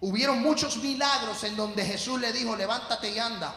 [0.01, 3.53] Hubieron muchos milagros en donde Jesús le dijo, levántate y anda.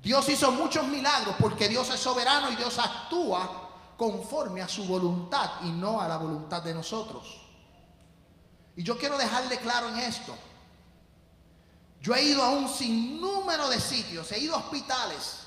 [0.00, 5.62] Dios hizo muchos milagros porque Dios es soberano y Dios actúa conforme a su voluntad
[5.62, 7.40] y no a la voluntad de nosotros.
[8.76, 10.36] Y yo quiero dejarle claro en esto.
[12.04, 15.38] Yo he ido a un sinnúmero de sitios, he ido a hospitales,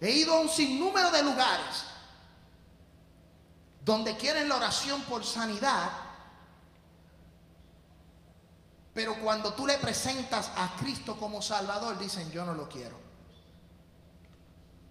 [0.00, 1.84] he ido a un sinnúmero de lugares
[3.84, 5.90] donde quieren la oración por sanidad,
[8.94, 12.98] pero cuando tú le presentas a Cristo como Salvador, dicen, yo no lo quiero.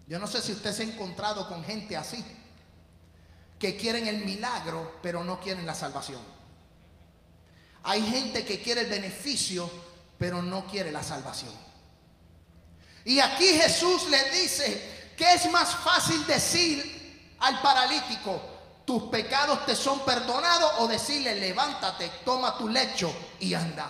[0.05, 2.23] Yo no sé si usted se ha encontrado con gente así,
[3.57, 6.21] que quieren el milagro, pero no quieren la salvación.
[7.81, 9.89] Hay gente que quiere el beneficio,
[10.21, 11.51] pero no quiere la salvación.
[13.05, 18.39] Y aquí Jesús le dice que es más fácil decir al paralítico,
[18.85, 23.89] tus pecados te son perdonados o decirle, levántate, toma tu lecho y anda.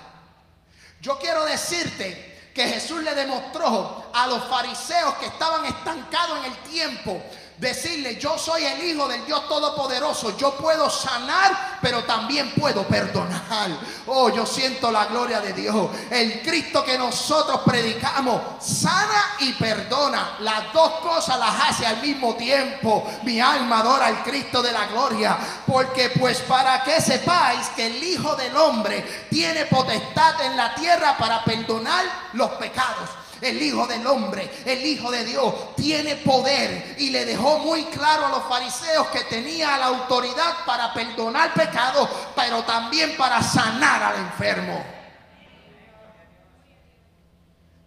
[1.01, 6.57] Yo quiero decirte que Jesús le demostró a los fariseos que estaban estancados en el
[6.59, 7.21] tiempo
[7.61, 10.35] Decirle, yo soy el Hijo del Dios Todopoderoso.
[10.35, 13.69] Yo puedo sanar, pero también puedo perdonar.
[14.07, 15.91] Oh, yo siento la gloria de Dios.
[16.09, 20.37] El Cristo que nosotros predicamos sana y perdona.
[20.39, 23.07] Las dos cosas las hace al mismo tiempo.
[23.21, 25.37] Mi alma adora al Cristo de la gloria.
[25.67, 31.15] Porque pues para que sepáis que el Hijo del Hombre tiene potestad en la tierra
[31.15, 33.20] para perdonar los pecados.
[33.41, 38.27] El Hijo del Hombre, el Hijo de Dios, tiene poder y le dejó muy claro
[38.27, 44.15] a los fariseos que tenía la autoridad para perdonar pecados, pero también para sanar al
[44.17, 44.83] enfermo.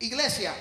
[0.00, 0.52] Iglesia,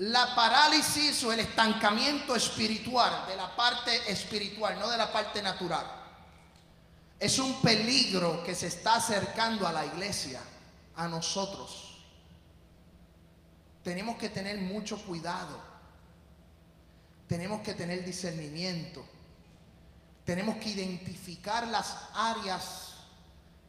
[0.00, 5.86] la parálisis o el estancamiento espiritual, de la parte espiritual, no de la parte natural,
[7.18, 10.40] es un peligro que se está acercando a la iglesia,
[10.96, 11.89] a nosotros.
[13.82, 15.58] Tenemos que tener mucho cuidado.
[17.26, 19.04] Tenemos que tener discernimiento.
[20.24, 22.94] Tenemos que identificar las áreas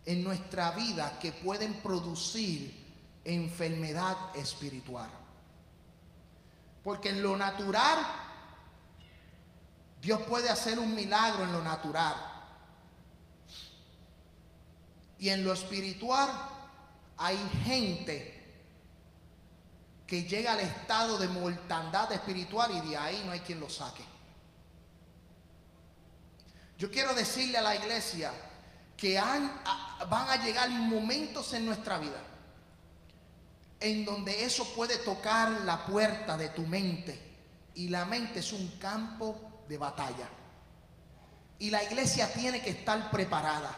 [0.06, 2.74] en nuestra vida que pueden producir
[3.24, 5.10] enfermedad espiritual.
[6.84, 8.00] Porque en lo natural,
[10.02, 12.16] Dios puede hacer un milagro en lo natural.
[15.20, 16.30] Y en lo espiritual
[17.18, 18.41] hay gente
[20.12, 24.04] que llega al estado de mortandad espiritual y de ahí no hay quien lo saque.
[26.78, 28.34] Yo quiero decirle a la iglesia
[28.98, 32.22] que van a llegar momentos en nuestra vida
[33.80, 37.18] en donde eso puede tocar la puerta de tu mente.
[37.76, 40.28] Y la mente es un campo de batalla.
[41.58, 43.74] Y la iglesia tiene que estar preparada.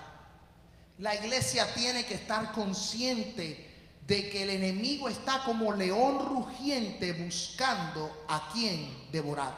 [0.98, 3.72] La iglesia tiene que estar consciente
[4.07, 9.53] de que el enemigo está como león rugiente buscando a quien devorar.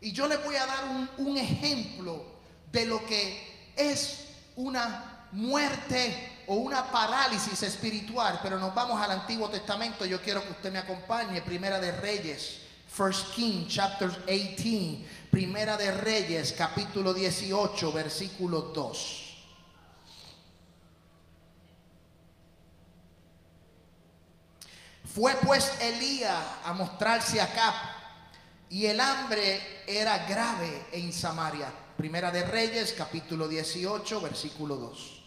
[0.00, 2.24] Y yo les voy a dar un, ejemplo
[2.70, 9.48] de lo que es una muerte o una parálisis espiritual, pero nos vamos al Antiguo
[9.48, 10.06] Testamento.
[10.06, 15.90] Yo quiero que usted me acompañe, Primera de Reyes, First King, chapter 18, Primera de
[15.90, 19.27] Reyes, capítulo 18, versículo 2.
[25.18, 27.74] Fue pues Elías a mostrarse a Acab
[28.70, 31.72] y el hambre era grave en Samaria.
[31.96, 35.22] Primera de Reyes, capítulo 18, versículo 2.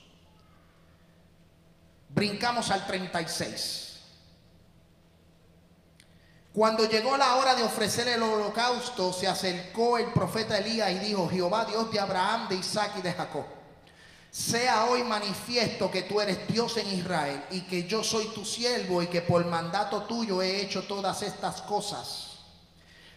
[2.07, 3.99] Brincamos al 36.
[6.53, 11.27] Cuando llegó la hora de ofrecer el holocausto, se acercó el profeta Elías y dijo,
[11.27, 13.45] Jehová Dios de Abraham, de Isaac y de Jacob,
[14.31, 19.03] sea hoy manifiesto que tú eres Dios en Israel y que yo soy tu siervo
[19.03, 22.37] y que por mandato tuyo he hecho todas estas cosas.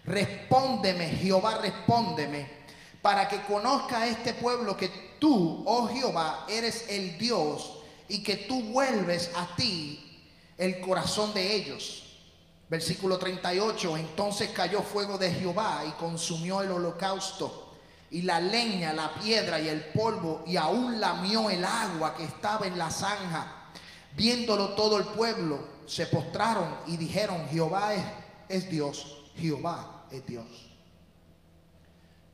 [0.05, 2.64] Respóndeme, Jehová, respóndeme,
[3.00, 4.88] para que conozca este pueblo que
[5.20, 10.20] tú, oh Jehová, eres el Dios y que tú vuelves a ti
[10.59, 12.03] el corazón de ellos.
[12.68, 17.63] Versículo 38, entonces cayó fuego de Jehová y consumió el holocausto
[18.14, 22.64] y la leña, la piedra y el polvo y aún lamió el agua que estaba
[22.64, 23.72] en la zanja.
[24.14, 28.05] Viéndolo todo el pueblo, se postraron y dijeron, Jehová es,
[28.48, 30.46] es Dios, Jehová es Dios.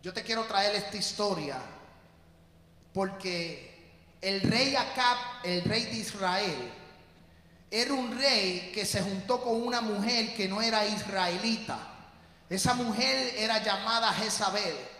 [0.02, 1.56] Yo te quiero traer esta historia
[2.92, 6.72] porque el rey Acab, el rey de Israel,
[7.70, 11.78] era un rey que se juntó con una mujer que no era israelita.
[12.50, 14.99] Esa mujer era llamada Jezabel.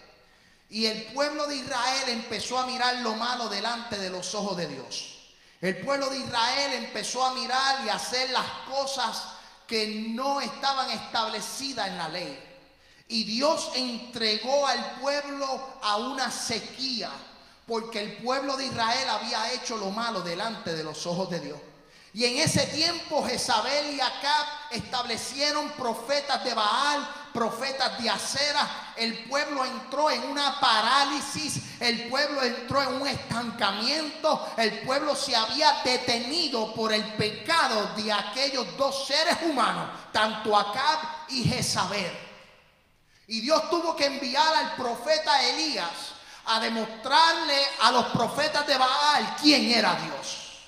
[0.71, 4.69] Y el pueblo de Israel empezó a mirar lo malo delante de los ojos de
[4.69, 5.19] Dios.
[5.61, 9.25] El pueblo de Israel empezó a mirar y a hacer las cosas
[9.67, 12.47] que no estaban establecidas en la ley.
[13.09, 17.11] Y Dios entregó al pueblo a una sequía,
[17.67, 21.59] porque el pueblo de Israel había hecho lo malo delante de los ojos de Dios.
[22.13, 27.09] Y en ese tiempo Jezabel y Acab establecieron profetas de Baal,
[27.41, 28.93] profetas de Acera.
[28.95, 35.35] El pueblo entró en una parálisis, el pueblo entró en un estancamiento, el pueblo se
[35.35, 40.99] había detenido por el pecado de aquellos dos seres humanos, tanto Acab
[41.31, 42.13] y Jezabel.
[43.27, 46.13] Y Dios tuvo que enviar al profeta Elías
[46.45, 50.59] a demostrarle a los profetas de Baal quién era Dios.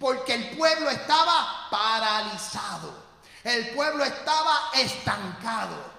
[0.00, 2.92] Porque el pueblo estaba paralizado.
[3.44, 5.97] El pueblo estaba estancado.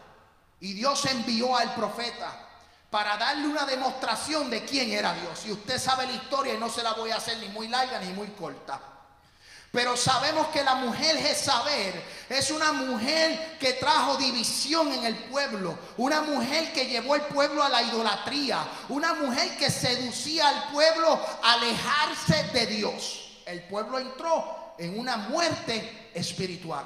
[0.62, 2.48] Y Dios envió al profeta
[2.90, 5.46] para darle una demostración de quién era Dios.
[5.46, 8.00] Y usted sabe la historia y no se la voy a hacer ni muy larga
[8.00, 8.80] ni muy corta.
[9.72, 11.94] Pero sabemos que la mujer Jezabel
[12.28, 17.64] es una mujer que trajo división en el pueblo, una mujer que llevó el pueblo
[17.64, 23.42] a la idolatría, una mujer que seducía al pueblo a alejarse de Dios.
[23.46, 26.86] El pueblo entró en una muerte espiritual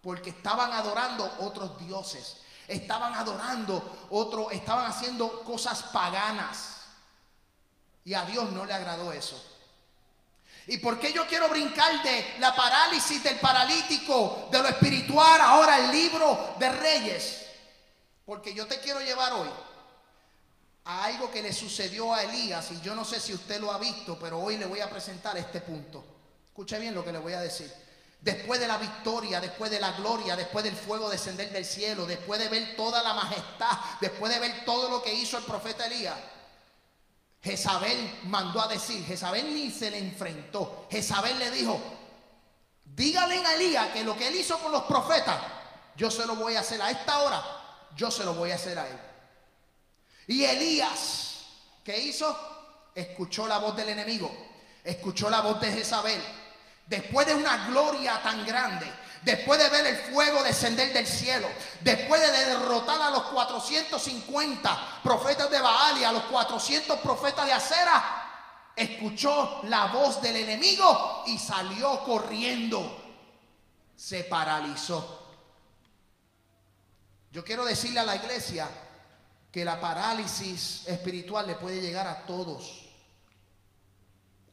[0.00, 2.38] porque estaban adorando otros dioses,
[2.68, 6.76] estaban adorando otro, estaban haciendo cosas paganas
[8.04, 9.42] y a Dios no le agradó eso.
[10.68, 15.76] ¿Y por qué yo quiero brincar de la parálisis del paralítico, de lo espiritual, ahora
[15.76, 17.46] al libro de Reyes?
[18.24, 19.48] Porque yo te quiero llevar hoy
[20.84, 23.78] a algo que le sucedió a Elías y yo no sé si usted lo ha
[23.78, 26.04] visto, pero hoy le voy a presentar este punto.
[26.46, 27.72] Escuche bien lo que le voy a decir.
[28.20, 32.40] Después de la victoria, después de la gloria, después del fuego descender del cielo, después
[32.40, 36.16] de ver toda la majestad, después de ver todo lo que hizo el profeta Elías,
[37.42, 40.88] Jezabel mandó a decir, Jezabel ni se le enfrentó.
[40.90, 41.80] Jezabel le dijo,
[42.84, 45.40] dígale a Elías que lo que él hizo con los profetas,
[45.94, 47.42] yo se lo voy a hacer a esta hora,
[47.94, 48.98] yo se lo voy a hacer a él.
[50.26, 51.44] Y Elías,
[51.84, 52.36] ¿qué hizo?
[52.94, 54.28] Escuchó la voz del enemigo,
[54.82, 56.20] escuchó la voz de Jezabel.
[56.86, 58.90] Después de una gloria tan grande,
[59.22, 61.48] después de ver el fuego descender del cielo,
[61.80, 67.52] después de derrotar a los 450 profetas de Baal y a los 400 profetas de
[67.52, 68.26] Acera,
[68.76, 73.02] escuchó la voz del enemigo y salió corriendo.
[73.96, 75.34] Se paralizó.
[77.32, 78.68] Yo quiero decirle a la iglesia
[79.50, 82.84] que la parálisis espiritual le puede llegar a todos.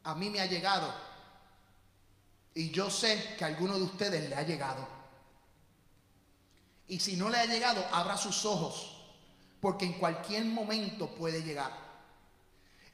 [0.04, 1.13] A mí me ha llegado.
[2.56, 4.88] Y yo sé que a alguno de ustedes le ha llegado.
[6.88, 8.98] Y si no le ha llegado, abra sus ojos,
[9.60, 11.72] porque en cualquier momento puede llegar.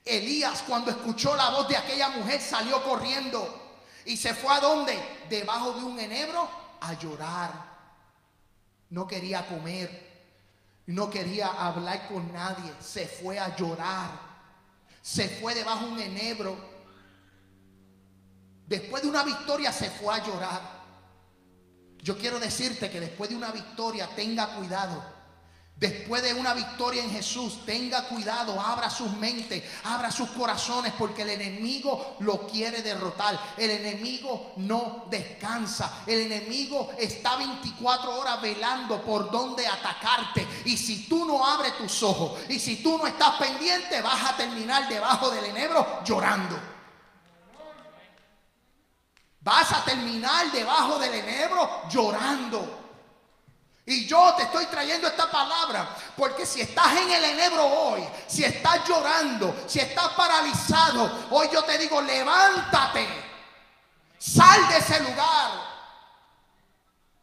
[0.05, 3.69] Elías cuando escuchó la voz de aquella mujer salió corriendo
[4.05, 4.97] y se fue a donde?
[5.29, 6.49] Debajo de un enebro
[6.81, 7.69] a llorar.
[8.89, 10.09] No quería comer,
[10.87, 14.09] no quería hablar con nadie, se fue a llorar.
[15.01, 16.57] Se fue debajo de un enebro
[18.69, 20.61] Después de una victoria se fue a llorar.
[21.97, 25.03] Yo quiero decirte que después de una victoria tenga cuidado.
[25.75, 31.23] Después de una victoria en Jesús, tenga cuidado, abra sus mentes, abra sus corazones, porque
[31.23, 33.39] el enemigo lo quiere derrotar.
[33.57, 36.03] El enemigo no descansa.
[36.05, 40.45] El enemigo está 24 horas velando por dónde atacarte.
[40.65, 44.37] Y si tú no abres tus ojos y si tú no estás pendiente, vas a
[44.37, 46.78] terminar debajo del enebro llorando.
[49.41, 52.77] Vas a terminar debajo del enebro llorando.
[53.85, 58.43] Y yo te estoy trayendo esta palabra porque si estás en el enebro hoy, si
[58.43, 63.07] estás llorando, si estás paralizado, hoy yo te digo, levántate,
[64.19, 65.78] sal de ese lugar.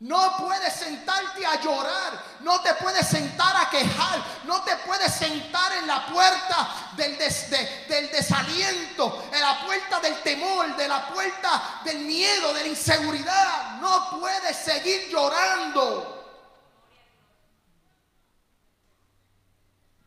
[0.00, 5.72] No puedes sentarte a llorar, no te puedes sentar a quejar, no te puedes sentar
[5.72, 12.00] en la puerta del, del desaliento, en la puerta del temor, de la puerta del
[12.00, 13.80] miedo, de la inseguridad.
[13.80, 16.12] No puedes seguir llorando.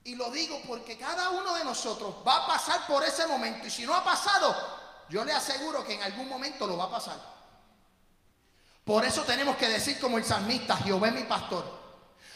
[0.04, 3.72] Y lo digo porque cada uno de nosotros va a pasar por ese momento y
[3.72, 4.56] si no ha pasado,
[5.10, 7.39] yo le aseguro que en algún momento lo va a pasar.
[8.90, 11.64] Por eso tenemos que decir como el salmista, Jehová es mi pastor.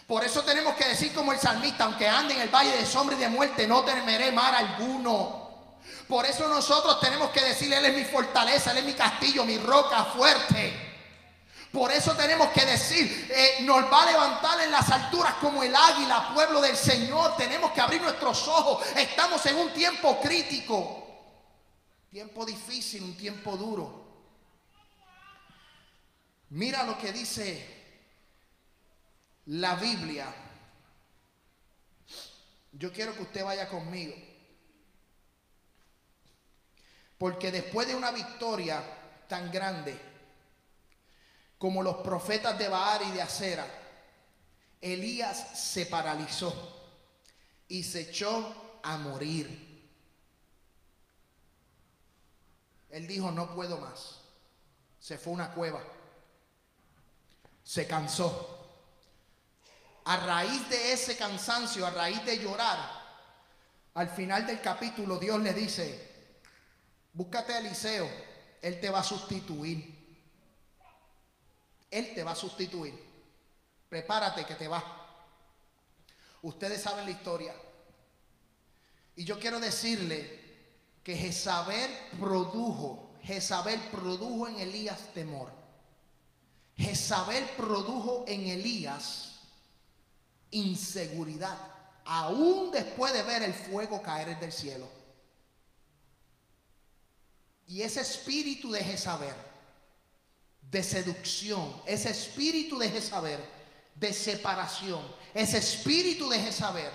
[0.06, 3.16] Por eso tenemos que decir como el salmista, aunque ande en el valle de sombra
[3.16, 5.80] y de muerte, no temeré mal alguno.
[6.08, 9.58] Por eso nosotros tenemos que decir, Él es mi fortaleza, Él es mi castillo, mi
[9.58, 10.92] roca fuerte.
[11.72, 15.76] Por eso tenemos que decir, eh, nos va a levantar en las alturas como el
[15.76, 17.36] águila, pueblo del Señor.
[17.36, 18.86] Tenemos que abrir nuestros ojos.
[18.96, 21.04] Estamos en un tiempo crítico,
[22.12, 24.03] tiempo difícil, un tiempo duro.
[26.54, 27.66] Mira lo que dice
[29.48, 30.32] la Biblia.
[32.74, 34.14] Yo quiero que usted vaya conmigo.
[37.18, 38.84] Porque después de una victoria
[39.28, 40.00] tan grande
[41.58, 43.66] como los profetas de Baal y de Acera,
[44.80, 46.54] Elías se paralizó
[47.68, 49.90] y se echó a morir.
[52.92, 54.20] Él dijo, no puedo más.
[55.00, 55.84] Se fue a una cueva
[57.64, 58.50] se cansó.
[60.06, 62.78] A raíz de ese cansancio, a raíz de llorar,
[63.94, 66.12] al final del capítulo Dios le dice,
[67.14, 68.10] búscate a Eliseo,
[68.62, 70.02] él te va a sustituir.
[71.92, 72.94] Él te va a sustituir.
[73.88, 74.84] Prepárate que te va.
[76.42, 77.54] Ustedes saben la historia.
[79.16, 80.42] Y yo quiero decirle
[81.04, 85.63] que Jezabel produjo, Jezabel produjo en Elías temor.
[86.78, 89.40] Jezabel produjo en Elías
[90.52, 91.58] inseguridad,
[92.06, 94.88] aún después de ver el fuego caer del cielo.
[97.68, 99.36] Y ese espíritu de Jezabel,
[100.70, 103.40] de seducción, ese espíritu de Jezabel,
[103.96, 105.02] de separación,
[105.34, 106.92] ese espíritu de Jezabel,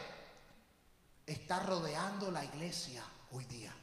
[1.27, 3.75] está rodeando la iglesia hoy día.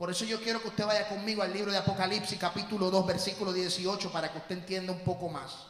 [0.00, 3.52] Por eso yo quiero que usted vaya conmigo al libro de Apocalipsis capítulo 2 versículo
[3.52, 5.66] 18 para que usted entienda un poco más.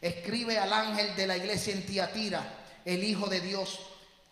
[0.00, 2.42] Escribe al ángel de la iglesia en Tiatira,
[2.84, 3.78] el Hijo de Dios.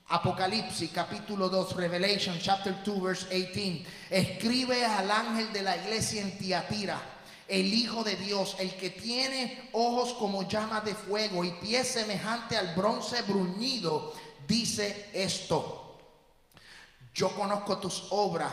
[0.09, 3.89] Apocalipsis capítulo 2, Revelation chapter 2 verse 18.
[4.11, 7.01] Escribe al ángel de la iglesia en Tiatira,
[7.47, 12.57] el Hijo de Dios, el que tiene ojos como llamas de fuego y pies semejante
[12.57, 14.13] al bronce bruñido,
[14.49, 16.01] dice esto.
[17.15, 18.51] Yo conozco tus obras,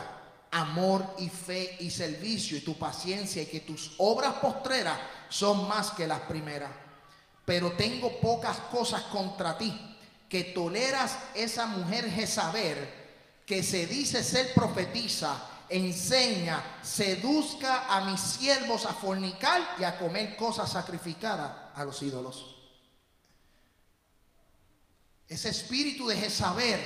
[0.50, 5.90] amor y fe y servicio y tu paciencia y que tus obras postreras son más
[5.90, 6.70] que las primeras.
[7.44, 9.96] Pero tengo pocas cosas contra ti,
[10.28, 12.76] que toleras esa mujer Jezabel
[13.46, 20.36] que se dice ser profetiza, enseña, seduzca a mis siervos a fornicar y a comer
[20.36, 22.56] cosas sacrificadas a los ídolos.
[25.26, 26.80] Ese espíritu de Jezabel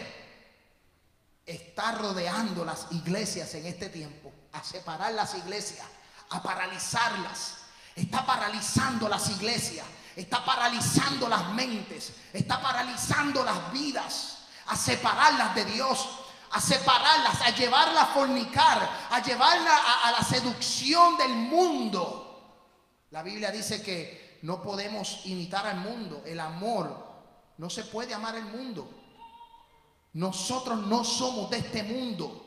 [1.46, 5.86] está rodeando las iglesias en este tiempo, a separar las iglesias,
[6.30, 7.58] a paralizarlas.
[7.94, 9.86] Está paralizando las iglesias,
[10.16, 16.08] está paralizando las mentes, está paralizando las vidas, a separarlas de Dios,
[16.52, 22.28] a separarlas, a llevarlas a fornicar, a llevarlas a, a la seducción del mundo.
[23.10, 27.12] La Biblia dice que no podemos imitar al mundo, el amor,
[27.58, 29.01] no se puede amar el mundo.
[30.14, 32.44] Nosotros no somos de este mundo.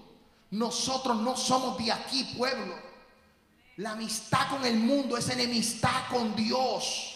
[0.51, 2.75] Nosotros no somos de aquí, pueblo.
[3.77, 7.11] La amistad con el mundo es enemistad con Dios.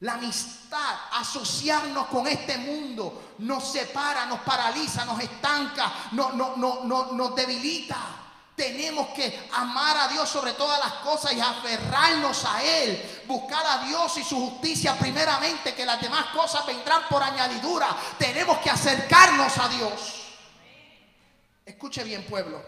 [0.00, 6.84] La amistad, asociarnos con este mundo, nos separa, nos paraliza, nos estanca, no, no, no,
[6.84, 8.21] no, nos debilita.
[8.56, 13.22] Tenemos que amar a Dios sobre todas las cosas y aferrarnos a Él.
[13.26, 17.96] Buscar a Dios y su justicia primeramente, que las demás cosas vendrán por añadidura.
[18.18, 20.22] Tenemos que acercarnos a Dios.
[21.64, 22.62] Escuche bien, pueblo.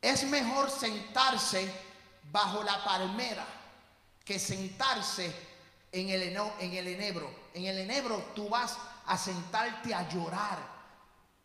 [0.00, 1.72] Es mejor sentarse
[2.30, 3.46] bajo la palmera
[4.24, 5.34] que sentarse
[5.92, 7.30] en el, en el enebro.
[7.54, 10.58] En el enebro tú vas a sentarte a llorar,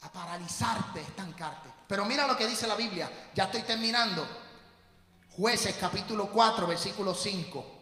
[0.01, 1.69] a paralizarte, estancarte.
[1.87, 3.09] Pero mira lo que dice la Biblia.
[3.33, 4.27] Ya estoy terminando.
[5.35, 7.75] Jueces capítulo 4, versículo 5.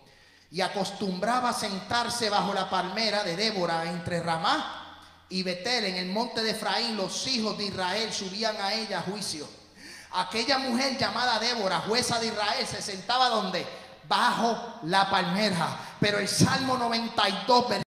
[0.52, 6.44] Y acostumbraba sentarse bajo la palmera de Débora entre Ramá y Betel en el monte
[6.44, 6.96] de Efraín.
[6.96, 9.48] Los hijos de Israel subían a ella a juicio.
[10.12, 13.66] Aquella mujer llamada Débora, jueza de Israel, se sentaba donde?
[14.08, 15.78] Bajo la palmera.
[16.00, 17.86] Pero el Salmo 92, versículo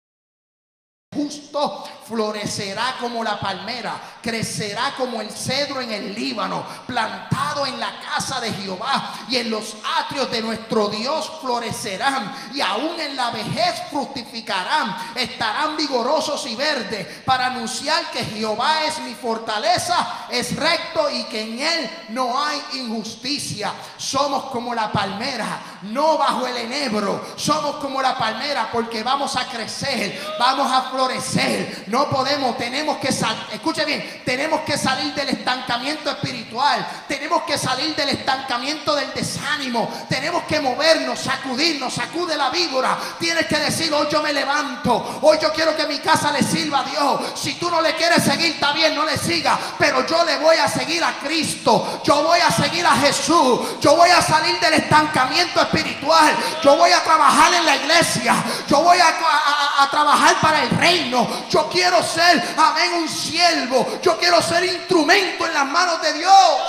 [1.12, 8.00] justo florecerá como la palmera, crecerá como el cedro en el Líbano, plantado en la
[8.00, 13.30] casa de Jehová y en los atrios de nuestro Dios florecerán y aún en la
[13.30, 21.08] vejez fructificarán, estarán vigorosos y verdes para anunciar que Jehová es mi fortaleza, es recto
[21.10, 23.72] y que en él no hay injusticia.
[23.96, 29.46] Somos como la palmera, no bajo el enebro, somos como la palmera porque vamos a
[29.46, 31.84] crecer, vamos a florecer.
[31.86, 37.58] No podemos, tenemos que salir, escuche bien, tenemos que salir del estancamiento espiritual, tenemos que
[37.58, 42.98] salir del estancamiento del desánimo, tenemos que movernos, sacudirnos, sacude la víbora.
[43.18, 46.80] Tienes que decir, hoy yo me levanto, hoy yo quiero que mi casa le sirva
[46.80, 47.20] a Dios.
[47.34, 50.56] Si tú no le quieres seguir, está bien, no le sigas, pero yo le voy
[50.56, 54.74] a seguir a Cristo, yo voy a seguir a Jesús, yo voy a salir del
[54.74, 58.34] estancamiento espiritual, yo voy a trabajar en la iglesia,
[58.68, 64.40] yo voy a, trabajar para el reino, yo quiero ser, amén, un siervo, yo quiero
[64.40, 66.60] ser instrumento en las manos de Dios.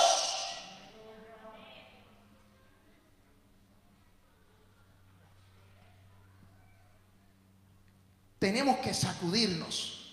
[8.40, 10.12] Tenemos que sacudirnos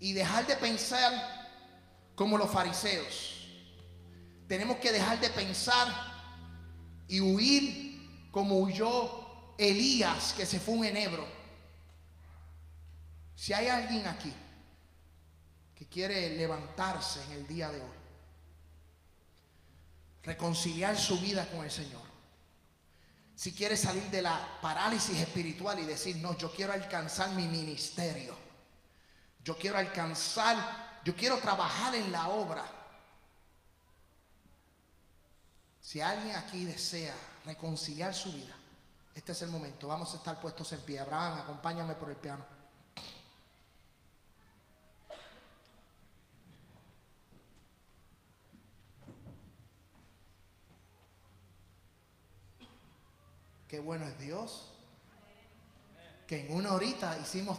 [0.00, 1.12] y dejar de pensar
[2.14, 3.48] como los fariseos.
[4.48, 5.88] Tenemos que dejar de pensar
[7.06, 11.43] y huir como huyó Elías que se fue un enebro.
[13.34, 14.32] Si hay alguien aquí
[15.74, 17.96] que quiere levantarse en el día de hoy,
[20.22, 22.02] reconciliar su vida con el Señor,
[23.34, 28.36] si quiere salir de la parálisis espiritual y decir, no, yo quiero alcanzar mi ministerio,
[29.42, 32.64] yo quiero alcanzar, yo quiero trabajar en la obra.
[35.80, 37.14] Si alguien aquí desea
[37.44, 38.54] reconciliar su vida,
[39.14, 39.88] este es el momento.
[39.88, 41.00] Vamos a estar puestos en pie.
[41.00, 42.53] Abraham, acompáñame por el piano.
[53.74, 54.70] Qué bueno es Dios.
[56.28, 57.52] Que en una horita hicimos